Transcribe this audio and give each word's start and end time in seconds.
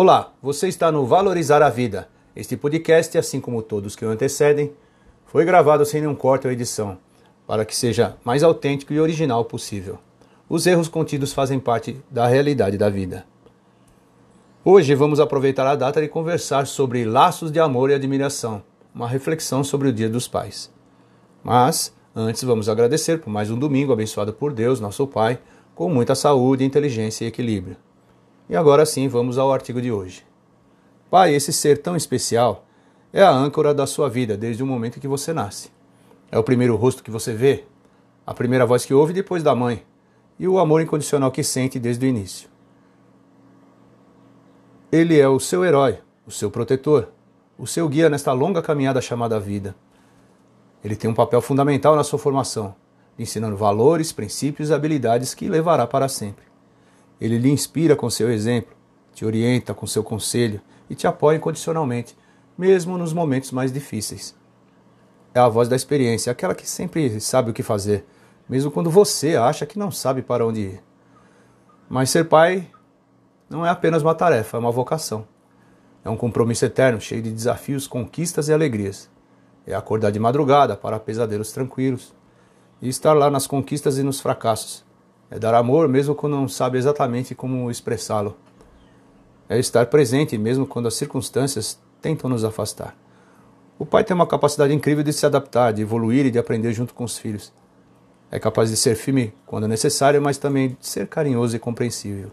Olá, 0.00 0.32
você 0.40 0.68
está 0.68 0.92
no 0.92 1.04
Valorizar 1.04 1.60
a 1.60 1.68
Vida. 1.68 2.08
Este 2.36 2.56
podcast, 2.56 3.18
assim 3.18 3.40
como 3.40 3.60
todos 3.60 3.96
que 3.96 4.04
o 4.04 4.08
antecedem, 4.08 4.72
foi 5.26 5.44
gravado 5.44 5.84
sem 5.84 6.00
nenhum 6.00 6.14
corte 6.14 6.46
ou 6.46 6.52
edição, 6.52 6.96
para 7.48 7.64
que 7.64 7.74
seja 7.74 8.16
mais 8.24 8.44
autêntico 8.44 8.92
e 8.92 9.00
original 9.00 9.44
possível. 9.44 9.98
Os 10.48 10.68
erros 10.68 10.86
contidos 10.86 11.32
fazem 11.32 11.58
parte 11.58 12.00
da 12.08 12.28
realidade 12.28 12.78
da 12.78 12.88
vida. 12.88 13.26
Hoje 14.64 14.94
vamos 14.94 15.18
aproveitar 15.18 15.66
a 15.66 15.74
data 15.74 16.00
e 16.00 16.06
conversar 16.06 16.68
sobre 16.68 17.04
laços 17.04 17.50
de 17.50 17.58
amor 17.58 17.90
e 17.90 17.94
admiração, 17.94 18.62
uma 18.94 19.08
reflexão 19.08 19.64
sobre 19.64 19.88
o 19.88 19.92
Dia 19.92 20.08
dos 20.08 20.28
Pais. 20.28 20.72
Mas, 21.42 21.92
antes, 22.14 22.44
vamos 22.44 22.68
agradecer 22.68 23.18
por 23.18 23.30
mais 23.30 23.50
um 23.50 23.58
domingo 23.58 23.92
abençoado 23.92 24.32
por 24.32 24.52
Deus, 24.52 24.78
nosso 24.78 25.08
Pai, 25.08 25.40
com 25.74 25.90
muita 25.90 26.14
saúde, 26.14 26.64
inteligência 26.64 27.24
e 27.24 27.26
equilíbrio. 27.26 27.76
E 28.48 28.56
agora 28.56 28.86
sim, 28.86 29.08
vamos 29.08 29.36
ao 29.36 29.52
artigo 29.52 29.80
de 29.82 29.92
hoje. 29.92 30.24
Pai, 31.10 31.34
esse 31.34 31.52
ser 31.52 31.82
tão 31.82 31.94
especial 31.94 32.64
é 33.12 33.22
a 33.22 33.30
âncora 33.30 33.74
da 33.74 33.86
sua 33.86 34.08
vida 34.08 34.36
desde 34.36 34.62
o 34.62 34.66
momento 34.66 35.00
que 35.00 35.08
você 35.08 35.32
nasce. 35.32 35.70
É 36.30 36.38
o 36.38 36.42
primeiro 36.42 36.74
rosto 36.74 37.02
que 37.02 37.10
você 37.10 37.34
vê, 37.34 37.64
a 38.26 38.32
primeira 38.32 38.64
voz 38.64 38.84
que 38.84 38.94
ouve 38.94 39.12
depois 39.12 39.42
da 39.42 39.54
mãe, 39.54 39.84
e 40.38 40.48
o 40.48 40.58
amor 40.58 40.80
incondicional 40.80 41.30
que 41.30 41.42
sente 41.42 41.78
desde 41.78 42.06
o 42.06 42.08
início. 42.08 42.48
Ele 44.90 45.18
é 45.18 45.28
o 45.28 45.38
seu 45.38 45.64
herói, 45.64 45.98
o 46.26 46.30
seu 46.30 46.50
protetor, 46.50 47.08
o 47.58 47.66
seu 47.66 47.88
guia 47.88 48.08
nesta 48.08 48.32
longa 48.32 48.62
caminhada 48.62 49.00
chamada 49.00 49.38
vida. 49.38 49.74
Ele 50.82 50.96
tem 50.96 51.10
um 51.10 51.14
papel 51.14 51.42
fundamental 51.42 51.96
na 51.96 52.04
sua 52.04 52.18
formação, 52.18 52.74
ensinando 53.18 53.56
valores, 53.56 54.12
princípios 54.12 54.70
e 54.70 54.74
habilidades 54.74 55.34
que 55.34 55.48
levará 55.48 55.86
para 55.86 56.08
sempre. 56.08 56.47
Ele 57.20 57.38
lhe 57.38 57.50
inspira 57.50 57.96
com 57.96 58.08
seu 58.08 58.30
exemplo, 58.30 58.74
te 59.12 59.24
orienta 59.24 59.74
com 59.74 59.86
seu 59.86 60.02
conselho 60.04 60.60
e 60.88 60.94
te 60.94 61.06
apoia 61.06 61.36
incondicionalmente, 61.36 62.16
mesmo 62.56 62.96
nos 62.96 63.12
momentos 63.12 63.52
mais 63.52 63.72
difíceis. 63.72 64.36
É 65.34 65.40
a 65.40 65.48
voz 65.48 65.68
da 65.68 65.76
experiência, 65.76 66.32
aquela 66.32 66.54
que 66.54 66.68
sempre 66.68 67.20
sabe 67.20 67.50
o 67.50 67.54
que 67.54 67.62
fazer, 67.62 68.04
mesmo 68.48 68.70
quando 68.70 68.90
você 68.90 69.36
acha 69.36 69.66
que 69.66 69.78
não 69.78 69.90
sabe 69.90 70.22
para 70.22 70.46
onde 70.46 70.60
ir. 70.60 70.82
Mas 71.88 72.10
ser 72.10 72.24
pai 72.24 72.68
não 73.48 73.64
é 73.64 73.70
apenas 73.70 74.02
uma 74.02 74.14
tarefa, 74.14 74.56
é 74.56 74.60
uma 74.60 74.70
vocação. 74.70 75.26
É 76.04 76.10
um 76.10 76.16
compromisso 76.16 76.64
eterno, 76.64 77.00
cheio 77.00 77.22
de 77.22 77.30
desafios, 77.30 77.86
conquistas 77.86 78.48
e 78.48 78.52
alegrias. 78.52 79.10
É 79.66 79.74
acordar 79.74 80.10
de 80.10 80.18
madrugada 80.18 80.76
para 80.76 80.98
pesadelos 80.98 81.52
tranquilos 81.52 82.14
e 82.80 82.88
estar 82.88 83.12
lá 83.12 83.30
nas 83.30 83.46
conquistas 83.46 83.98
e 83.98 84.02
nos 84.02 84.20
fracassos, 84.20 84.84
é 85.30 85.38
dar 85.38 85.54
amor 85.54 85.88
mesmo 85.88 86.14
quando 86.14 86.36
não 86.36 86.48
sabe 86.48 86.78
exatamente 86.78 87.34
como 87.34 87.70
expressá-lo. 87.70 88.36
É 89.48 89.58
estar 89.58 89.86
presente 89.86 90.36
mesmo 90.38 90.66
quando 90.66 90.88
as 90.88 90.94
circunstâncias 90.94 91.78
tentam 92.00 92.30
nos 92.30 92.44
afastar. 92.44 92.96
O 93.78 93.86
pai 93.86 94.04
tem 94.04 94.14
uma 94.14 94.26
capacidade 94.26 94.74
incrível 94.74 95.04
de 95.04 95.12
se 95.12 95.24
adaptar, 95.24 95.72
de 95.72 95.82
evoluir 95.82 96.26
e 96.26 96.30
de 96.30 96.38
aprender 96.38 96.72
junto 96.72 96.94
com 96.94 97.04
os 97.04 97.16
filhos. 97.16 97.52
É 98.30 98.38
capaz 98.38 98.70
de 98.70 98.76
ser 98.76 98.94
firme 98.96 99.32
quando 99.46 99.68
necessário, 99.68 100.20
mas 100.20 100.36
também 100.36 100.76
de 100.80 100.86
ser 100.86 101.06
carinhoso 101.06 101.56
e 101.56 101.58
compreensível. 101.58 102.30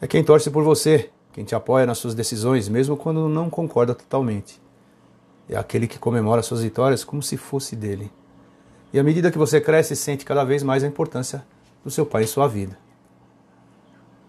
É 0.00 0.06
quem 0.06 0.24
torce 0.24 0.50
por 0.50 0.64
você, 0.64 1.10
quem 1.32 1.44
te 1.44 1.54
apoia 1.54 1.86
nas 1.86 1.98
suas 1.98 2.14
decisões, 2.14 2.68
mesmo 2.68 2.96
quando 2.96 3.28
não 3.28 3.50
concorda 3.50 3.94
totalmente. 3.94 4.60
É 5.48 5.56
aquele 5.56 5.86
que 5.86 5.98
comemora 5.98 6.42
suas 6.42 6.62
vitórias 6.62 7.04
como 7.04 7.22
se 7.22 7.36
fosse 7.36 7.76
dele. 7.76 8.10
E 8.94 8.98
à 9.00 9.02
medida 9.02 9.28
que 9.28 9.36
você 9.36 9.60
cresce, 9.60 9.96
sente 9.96 10.24
cada 10.24 10.44
vez 10.44 10.62
mais 10.62 10.84
a 10.84 10.86
importância 10.86 11.44
do 11.82 11.90
seu 11.90 12.06
pai 12.06 12.22
em 12.22 12.26
sua 12.28 12.46
vida. 12.46 12.78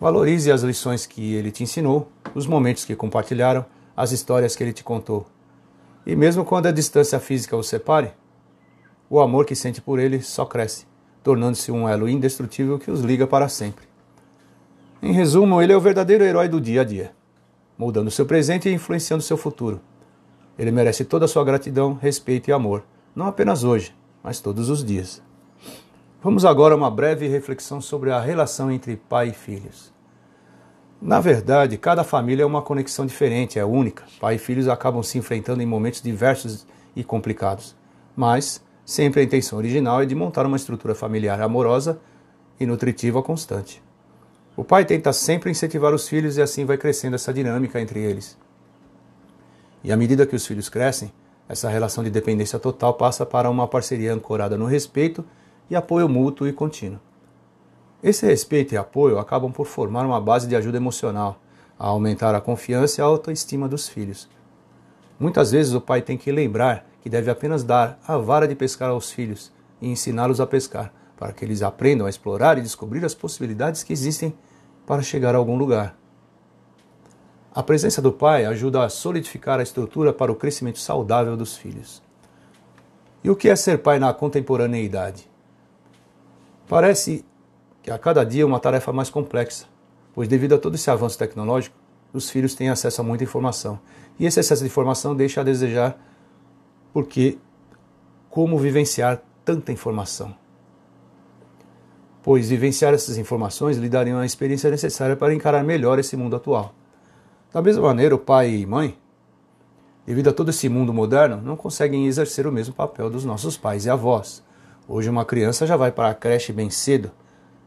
Valorize 0.00 0.50
as 0.50 0.62
lições 0.62 1.04
que 1.04 1.34
ele 1.34 1.50
te 1.50 1.62
ensinou, 1.62 2.10
os 2.34 2.46
momentos 2.46 2.82
que 2.82 2.96
compartilharam, 2.96 3.66
as 3.94 4.12
histórias 4.12 4.56
que 4.56 4.64
ele 4.64 4.72
te 4.72 4.82
contou. 4.82 5.26
E 6.06 6.16
mesmo 6.16 6.42
quando 6.42 6.68
a 6.68 6.72
distância 6.72 7.20
física 7.20 7.54
o 7.54 7.62
separe, 7.62 8.12
o 9.10 9.20
amor 9.20 9.44
que 9.44 9.54
sente 9.54 9.82
por 9.82 9.98
ele 9.98 10.22
só 10.22 10.46
cresce, 10.46 10.86
tornando-se 11.22 11.70
um 11.70 11.86
elo 11.86 12.08
indestrutível 12.08 12.78
que 12.78 12.90
os 12.90 13.02
liga 13.02 13.26
para 13.26 13.50
sempre. 13.50 13.84
Em 15.02 15.12
resumo, 15.12 15.60
ele 15.60 15.74
é 15.74 15.76
o 15.76 15.82
verdadeiro 15.82 16.24
herói 16.24 16.48
do 16.48 16.62
dia 16.62 16.80
a 16.80 16.84
dia, 16.84 17.12
moldando 17.76 18.10
seu 18.10 18.24
presente 18.24 18.70
e 18.70 18.72
influenciando 18.72 19.22
seu 19.22 19.36
futuro. 19.36 19.82
Ele 20.58 20.70
merece 20.70 21.04
toda 21.04 21.26
a 21.26 21.28
sua 21.28 21.44
gratidão, 21.44 21.92
respeito 21.92 22.48
e 22.48 22.54
amor, 22.54 22.84
não 23.14 23.26
apenas 23.26 23.62
hoje, 23.62 23.94
mas 24.26 24.40
todos 24.40 24.68
os 24.70 24.84
dias. 24.84 25.22
Vamos 26.20 26.44
agora 26.44 26.74
a 26.74 26.76
uma 26.76 26.90
breve 26.90 27.28
reflexão 27.28 27.80
sobre 27.80 28.10
a 28.10 28.18
relação 28.18 28.72
entre 28.72 28.96
pai 28.96 29.28
e 29.28 29.32
filhos. 29.32 29.92
Na 31.00 31.20
verdade, 31.20 31.78
cada 31.78 32.02
família 32.02 32.42
é 32.42 32.46
uma 32.46 32.60
conexão 32.60 33.06
diferente, 33.06 33.56
é 33.56 33.64
única. 33.64 34.02
Pai 34.18 34.34
e 34.34 34.38
filhos 34.38 34.66
acabam 34.66 35.00
se 35.00 35.16
enfrentando 35.16 35.62
em 35.62 35.66
momentos 35.66 36.02
diversos 36.02 36.66
e 36.96 37.04
complicados, 37.04 37.76
mas 38.16 38.60
sempre 38.84 39.20
a 39.20 39.24
intenção 39.24 39.58
original 39.58 40.02
é 40.02 40.06
de 40.06 40.16
montar 40.16 40.44
uma 40.44 40.56
estrutura 40.56 40.96
familiar 40.96 41.40
amorosa 41.40 42.00
e 42.58 42.66
nutritiva 42.66 43.22
constante. 43.22 43.80
O 44.56 44.64
pai 44.64 44.84
tenta 44.84 45.12
sempre 45.12 45.52
incentivar 45.52 45.94
os 45.94 46.08
filhos 46.08 46.36
e 46.36 46.42
assim 46.42 46.64
vai 46.64 46.76
crescendo 46.76 47.14
essa 47.14 47.32
dinâmica 47.32 47.80
entre 47.80 48.00
eles. 48.00 48.36
E 49.84 49.92
à 49.92 49.96
medida 49.96 50.26
que 50.26 50.34
os 50.34 50.44
filhos 50.44 50.68
crescem, 50.68 51.12
essa 51.48 51.68
relação 51.68 52.02
de 52.02 52.10
dependência 52.10 52.58
total 52.58 52.94
passa 52.94 53.24
para 53.24 53.48
uma 53.48 53.68
parceria 53.68 54.12
ancorada 54.12 54.56
no 54.56 54.66
respeito 54.66 55.24
e 55.70 55.76
apoio 55.76 56.08
mútuo 56.08 56.48
e 56.48 56.52
contínuo. 56.52 57.00
Esse 58.02 58.26
respeito 58.26 58.74
e 58.74 58.76
apoio 58.76 59.18
acabam 59.18 59.50
por 59.50 59.66
formar 59.66 60.04
uma 60.04 60.20
base 60.20 60.46
de 60.46 60.56
ajuda 60.56 60.76
emocional, 60.76 61.40
a 61.78 61.86
aumentar 61.86 62.34
a 62.34 62.40
confiança 62.40 63.00
e 63.00 63.02
a 63.02 63.06
autoestima 63.06 63.68
dos 63.68 63.88
filhos. 63.88 64.28
Muitas 65.18 65.50
vezes 65.52 65.72
o 65.72 65.80
pai 65.80 66.02
tem 66.02 66.18
que 66.18 66.30
lembrar 66.30 66.86
que 67.00 67.08
deve 67.08 67.30
apenas 67.30 67.64
dar 67.64 67.98
a 68.06 68.16
vara 68.18 68.46
de 68.46 68.54
pescar 68.54 68.90
aos 68.90 69.10
filhos 69.10 69.52
e 69.80 69.88
ensiná-los 69.88 70.40
a 70.40 70.46
pescar, 70.46 70.92
para 71.16 71.32
que 71.32 71.44
eles 71.44 71.62
aprendam 71.62 72.06
a 72.06 72.10
explorar 72.10 72.58
e 72.58 72.62
descobrir 72.62 73.04
as 73.04 73.14
possibilidades 73.14 73.82
que 73.82 73.92
existem 73.92 74.34
para 74.86 75.02
chegar 75.02 75.34
a 75.34 75.38
algum 75.38 75.56
lugar. 75.56 75.96
A 77.56 77.62
presença 77.62 78.02
do 78.02 78.12
pai 78.12 78.44
ajuda 78.44 78.84
a 78.84 78.90
solidificar 78.90 79.58
a 79.58 79.62
estrutura 79.62 80.12
para 80.12 80.30
o 80.30 80.34
crescimento 80.36 80.78
saudável 80.78 81.38
dos 81.38 81.56
filhos. 81.56 82.02
E 83.24 83.30
o 83.30 83.34
que 83.34 83.48
é 83.48 83.56
ser 83.56 83.78
pai 83.78 83.98
na 83.98 84.12
contemporaneidade? 84.12 85.26
Parece 86.68 87.24
que 87.82 87.90
a 87.90 87.98
cada 87.98 88.24
dia 88.24 88.42
é 88.42 88.44
uma 88.44 88.60
tarefa 88.60 88.92
mais 88.92 89.08
complexa, 89.08 89.64
pois 90.14 90.28
devido 90.28 90.54
a 90.54 90.58
todo 90.58 90.74
esse 90.74 90.90
avanço 90.90 91.16
tecnológico, 91.16 91.74
os 92.12 92.28
filhos 92.28 92.54
têm 92.54 92.68
acesso 92.68 93.00
a 93.00 93.04
muita 93.04 93.24
informação. 93.24 93.80
E 94.18 94.26
esse 94.26 94.38
excesso 94.38 94.60
de 94.60 94.68
informação 94.68 95.16
deixa 95.16 95.40
a 95.40 95.44
desejar, 95.44 95.98
porque 96.92 97.38
como 98.28 98.58
vivenciar 98.58 99.22
tanta 99.46 99.72
informação? 99.72 100.36
Pois 102.22 102.50
vivenciar 102.50 102.92
essas 102.92 103.16
informações 103.16 103.78
lhe 103.78 103.88
dariam 103.88 104.18
a 104.18 104.26
experiência 104.26 104.70
necessária 104.70 105.16
para 105.16 105.32
encarar 105.32 105.64
melhor 105.64 105.98
esse 105.98 106.18
mundo 106.18 106.36
atual. 106.36 106.74
Da 107.56 107.62
mesma 107.62 107.84
maneira, 107.84 108.14
o 108.14 108.18
pai 108.18 108.50
e 108.50 108.66
mãe, 108.66 108.98
devido 110.04 110.28
a 110.28 110.32
todo 110.34 110.50
esse 110.50 110.68
mundo 110.68 110.92
moderno, 110.92 111.40
não 111.40 111.56
conseguem 111.56 112.06
exercer 112.06 112.46
o 112.46 112.52
mesmo 112.52 112.74
papel 112.74 113.08
dos 113.08 113.24
nossos 113.24 113.56
pais 113.56 113.86
e 113.86 113.88
avós. 113.88 114.42
Hoje, 114.86 115.08
uma 115.08 115.24
criança 115.24 115.66
já 115.66 115.74
vai 115.74 115.90
para 115.90 116.10
a 116.10 116.14
creche 116.14 116.52
bem 116.52 116.68
cedo, 116.68 117.10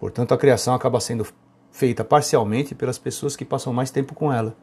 portanto, 0.00 0.32
a 0.32 0.38
criação 0.38 0.74
acaba 0.74 0.98
sendo 1.00 1.26
feita 1.70 2.02
parcialmente 2.02 2.74
pelas 2.74 2.96
pessoas 2.96 3.36
que 3.36 3.44
passam 3.44 3.74
mais 3.74 3.90
tempo 3.90 4.14
com 4.14 4.32
ela. 4.32 4.56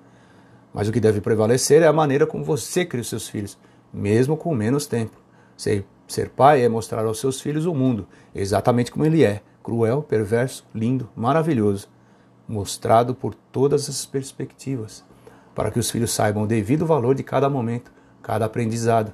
Mas 0.73 0.87
o 0.87 0.91
que 0.91 0.99
deve 0.99 1.21
prevalecer 1.21 1.83
é 1.83 1.87
a 1.87 1.93
maneira 1.93 2.25
como 2.25 2.43
você 2.43 2.83
cria 2.83 3.01
os 3.03 3.09
seus 3.09 3.27
filhos, 3.29 3.59
mesmo 3.93 4.35
com 4.35 4.55
menos 4.55 4.87
tempo. 4.87 5.17
Ser, 5.55 5.85
ser 6.07 6.29
pai 6.29 6.63
é 6.63 6.67
mostrar 6.67 7.05
aos 7.05 7.19
seus 7.19 7.39
filhos 7.39 7.67
o 7.67 7.75
mundo, 7.75 8.07
exatamente 8.33 8.91
como 8.91 9.05
ele 9.05 9.23
é: 9.23 9.43
cruel, 9.61 10.01
perverso, 10.01 10.65
lindo, 10.73 11.07
maravilhoso, 11.15 11.87
mostrado 12.47 13.13
por 13.13 13.35
todas 13.35 13.87
as 13.87 14.03
perspectivas 14.03 15.10
para 15.53 15.71
que 15.71 15.79
os 15.79 15.89
filhos 15.89 16.11
saibam 16.11 16.43
o 16.43 16.47
devido 16.47 16.85
valor 16.85 17.15
de 17.15 17.23
cada 17.23 17.49
momento, 17.49 17.91
cada 18.21 18.45
aprendizado. 18.45 19.13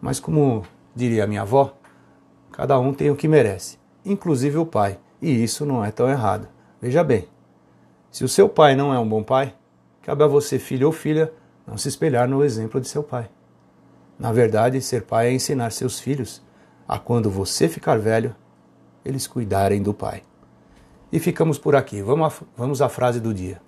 Mas, 0.00 0.20
como 0.20 0.64
diria 0.94 1.26
minha 1.26 1.42
avó, 1.42 1.76
cada 2.52 2.78
um 2.78 2.92
tem 2.92 3.10
o 3.10 3.16
que 3.16 3.28
merece, 3.28 3.78
inclusive 4.04 4.58
o 4.58 4.66
pai, 4.66 4.98
e 5.20 5.42
isso 5.42 5.64
não 5.64 5.84
é 5.84 5.90
tão 5.90 6.08
errado. 6.08 6.48
Veja 6.80 7.02
bem, 7.02 7.28
se 8.10 8.24
o 8.24 8.28
seu 8.28 8.48
pai 8.48 8.76
não 8.76 8.94
é 8.94 8.98
um 8.98 9.08
bom 9.08 9.22
pai, 9.22 9.54
cabe 10.02 10.22
a 10.22 10.26
você, 10.26 10.58
filho 10.58 10.86
ou 10.86 10.92
filha, 10.92 11.32
não 11.66 11.76
se 11.76 11.88
espelhar 11.88 12.28
no 12.28 12.44
exemplo 12.44 12.80
de 12.80 12.88
seu 12.88 13.02
pai. 13.02 13.28
Na 14.18 14.32
verdade, 14.32 14.80
ser 14.80 15.02
pai 15.02 15.28
é 15.28 15.32
ensinar 15.32 15.72
seus 15.72 15.98
filhos 16.00 16.42
a 16.88 16.98
quando 16.98 17.28
você 17.28 17.68
ficar 17.68 17.98
velho, 17.98 18.34
eles 19.04 19.26
cuidarem 19.26 19.82
do 19.82 19.92
pai. 19.92 20.22
E 21.12 21.18
ficamos 21.18 21.58
por 21.58 21.76
aqui. 21.76 22.02
Vamos 22.02 22.80
à 22.80 22.88
frase 22.88 23.20
do 23.20 23.34
dia. 23.34 23.60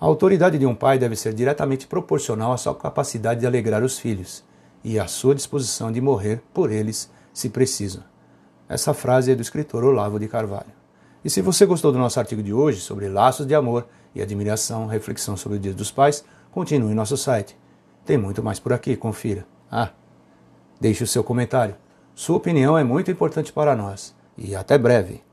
A 0.00 0.06
autoridade 0.06 0.58
de 0.58 0.64
um 0.66 0.76
pai 0.76 0.96
deve 0.96 1.16
ser 1.16 1.34
diretamente 1.34 1.86
proporcional 1.86 2.52
à 2.52 2.56
sua 2.56 2.72
capacidade 2.72 3.40
de 3.40 3.46
alegrar 3.46 3.82
os 3.82 3.98
filhos 3.98 4.44
e 4.84 4.96
à 4.96 5.08
sua 5.08 5.34
disposição 5.34 5.90
de 5.90 6.00
morrer 6.00 6.40
por 6.54 6.70
eles, 6.70 7.10
se 7.32 7.48
preciso. 7.48 8.04
Essa 8.68 8.94
frase 8.94 9.32
é 9.32 9.34
do 9.34 9.42
escritor 9.42 9.82
Olavo 9.82 10.20
de 10.20 10.28
Carvalho. 10.28 10.78
E 11.24 11.28
se 11.28 11.42
você 11.42 11.66
gostou 11.66 11.90
do 11.90 11.98
nosso 11.98 12.20
artigo 12.20 12.42
de 12.42 12.52
hoje 12.52 12.80
sobre 12.80 13.08
laços 13.08 13.44
de 13.44 13.56
amor 13.56 13.88
e 14.14 14.22
admiração, 14.22 14.86
reflexão 14.86 15.36
sobre 15.36 15.58
o 15.58 15.60
Dia 15.60 15.74
dos 15.74 15.90
Pais, 15.90 16.24
continue 16.52 16.92
em 16.92 16.94
nosso 16.94 17.16
site. 17.16 17.58
Tem 18.04 18.16
muito 18.16 18.40
mais 18.40 18.60
por 18.60 18.72
aqui, 18.72 18.96
confira. 18.96 19.44
Ah, 19.70 19.90
deixe 20.80 21.02
o 21.02 21.08
seu 21.08 21.24
comentário. 21.24 21.74
Sua 22.14 22.36
opinião 22.36 22.78
é 22.78 22.84
muito 22.84 23.10
importante 23.10 23.52
para 23.52 23.74
nós. 23.74 24.14
E 24.36 24.54
até 24.54 24.78
breve. 24.78 25.27